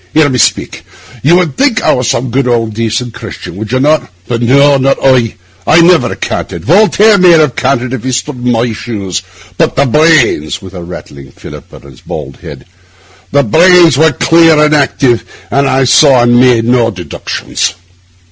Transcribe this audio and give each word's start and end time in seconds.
Hear 0.15 0.29
me 0.29 0.39
speak. 0.39 0.83
You 1.21 1.35
would 1.35 1.57
think 1.57 1.83
I 1.83 1.93
was 1.93 2.09
some 2.09 2.31
good, 2.31 2.47
old, 2.47 2.73
decent 2.73 3.13
Christian, 3.13 3.55
would 3.57 3.71
you 3.71 3.79
not? 3.79 4.09
But 4.27 4.41
no, 4.41 4.77
not 4.77 4.97
I; 4.99 5.35
I 5.67 5.79
never 5.81 6.15
canted. 6.15 6.65
Voltaire 6.65 7.19
might 7.19 7.39
have 7.39 7.55
canted 7.55 7.93
if 7.93 8.03
he'd 8.03 8.13
stood 8.13 8.37
in 8.43 8.51
my 8.51 8.73
shoes; 8.73 9.21
but 9.59 9.75
the 9.75 9.85
brains'—with 9.85 10.73
a 10.73 10.81
rattling 10.81 11.29
fillip 11.29 11.71
on 11.71 11.83
his 11.83 12.01
bald 12.01 12.37
head—'the 12.37 13.43
brains 13.43 13.95
were 13.99 14.13
clear 14.13 14.57
and 14.57 14.73
active, 14.73 15.23
and 15.51 15.67
I 15.69 15.83
saw 15.83 16.23
and 16.23 16.39
made 16.39 16.65
no 16.65 16.89
deductions. 16.89 17.75